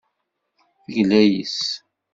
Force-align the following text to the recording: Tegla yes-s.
Tegla 0.83 1.21
yes-s. 1.25 1.57